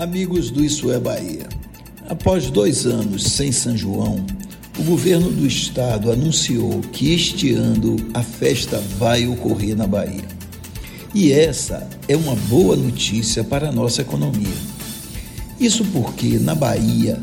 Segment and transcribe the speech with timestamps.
[0.00, 1.46] Amigos do Isso é Bahia,
[2.08, 4.24] após dois anos sem São João,
[4.78, 10.24] o governo do estado anunciou que este ano a festa vai ocorrer na Bahia.
[11.14, 14.48] E essa é uma boa notícia para a nossa economia.
[15.60, 17.20] Isso porque na Bahia,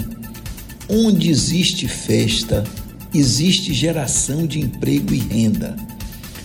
[0.88, 2.64] onde existe festa,
[3.12, 5.76] existe geração de emprego e renda.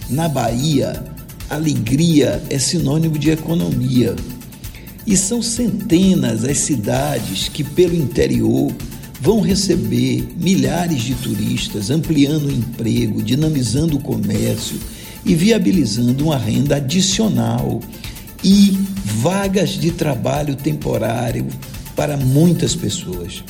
[0.09, 1.05] Na Bahia,
[1.51, 4.17] alegria é sinônimo de economia
[5.07, 8.73] e são centenas as cidades que, pelo interior,
[9.21, 14.79] vão receber milhares de turistas, ampliando o emprego, dinamizando o comércio
[15.25, 17.81] e viabilizando uma renda adicional
[18.43, 21.47] e vagas de trabalho temporário
[21.95, 23.45] para muitas pessoas.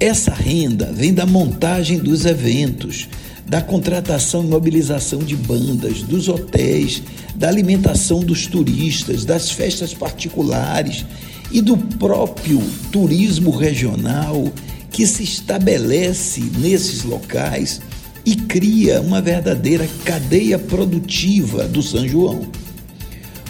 [0.00, 3.08] Essa renda vem da montagem dos eventos,
[3.48, 7.02] da contratação e mobilização de bandas, dos hotéis,
[7.34, 11.04] da alimentação dos turistas, das festas particulares
[11.52, 14.50] e do próprio turismo regional
[14.90, 17.80] que se estabelece nesses locais
[18.24, 22.40] e cria uma verdadeira cadeia produtiva do São João.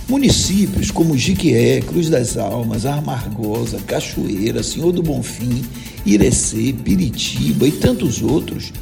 [0.09, 5.65] Municípios como Jiquié, Cruz das Almas, Armargosa, Cachoeira, Senhor do Bonfim,
[6.05, 8.73] Irecê, Piritiba e tantos outros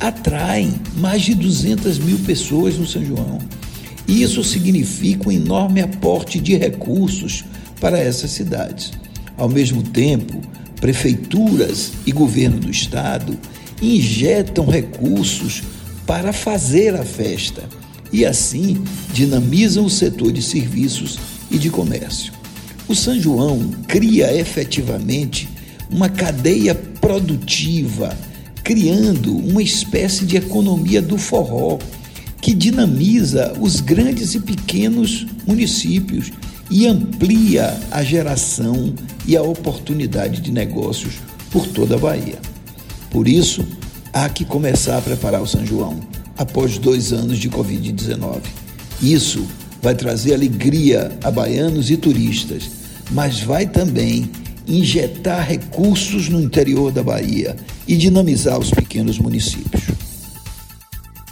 [0.00, 3.38] atraem mais de 200 mil pessoas no São João.
[4.06, 7.44] E isso significa um enorme aporte de recursos
[7.80, 8.92] para essas cidades.
[9.36, 10.40] Ao mesmo tempo,
[10.80, 13.38] prefeituras e governo do estado
[13.82, 15.62] injetam recursos
[16.06, 17.62] para fazer a festa
[18.12, 18.82] e assim
[19.12, 21.18] dinamizam o setor de serviços
[21.50, 22.32] e de comércio.
[22.88, 25.48] O São João cria efetivamente
[25.90, 28.16] uma cadeia produtiva
[28.68, 31.78] criando uma espécie de economia do forró
[32.38, 36.30] que dinamiza os grandes e pequenos municípios
[36.70, 38.92] e amplia a geração
[39.26, 41.14] e a oportunidade de negócios
[41.50, 42.38] por toda a Bahia.
[43.10, 43.66] Por isso,
[44.12, 45.98] há que começar a preparar o São João
[46.36, 48.42] após dois anos de Covid-19.
[49.00, 49.46] Isso
[49.80, 52.64] vai trazer alegria a baianos e turistas,
[53.10, 54.30] mas vai também
[54.68, 57.56] injetar recursos no interior da Bahia
[57.86, 60.07] e dinamizar os pequenos municípios.